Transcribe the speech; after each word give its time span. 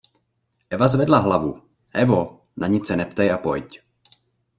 Eva 0.75 0.87
zvedla 0.93 1.19
hlavu, 1.25 1.51
Evo, 2.03 2.21
na 2.61 2.67
nic 2.67 2.87
se 2.87 2.95
neptej 2.95 3.31
a 3.31 3.37
pojď. 3.37 3.79